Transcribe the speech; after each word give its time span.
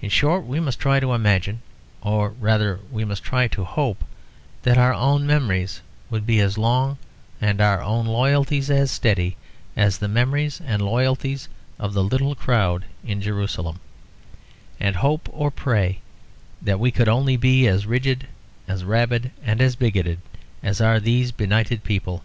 In 0.00 0.08
short 0.08 0.46
we 0.46 0.60
must 0.60 0.80
try 0.80 0.98
to 0.98 1.12
imagine, 1.12 1.60
or 2.00 2.30
rather 2.30 2.80
we 2.90 3.04
must 3.04 3.22
try 3.22 3.48
to 3.48 3.64
hope, 3.66 4.02
that 4.62 4.78
our 4.78 4.94
own 4.94 5.26
memories 5.26 5.82
would 6.08 6.24
be 6.24 6.40
as 6.40 6.56
long 6.56 6.96
and 7.38 7.60
our 7.60 7.82
own 7.82 8.06
loyalties 8.06 8.70
as 8.70 8.90
steady 8.90 9.36
as 9.76 9.98
the 9.98 10.08
memories 10.08 10.62
and 10.64 10.80
loyalties 10.80 11.50
of 11.78 11.92
the 11.92 12.02
little 12.02 12.34
crowd 12.34 12.86
in 13.04 13.20
Jerusalem; 13.20 13.78
and 14.80 14.96
hope, 14.96 15.28
or 15.30 15.50
pray, 15.50 16.00
that 16.62 16.80
we 16.80 16.90
could 16.90 17.08
only 17.10 17.36
be 17.36 17.66
as 17.68 17.84
rigid, 17.84 18.28
as 18.66 18.84
rabid 18.84 19.32
and 19.44 19.60
as 19.60 19.76
bigoted 19.76 20.20
as 20.62 20.80
are 20.80 20.98
these 20.98 21.30
benighted 21.30 21.84
people. 21.84 22.22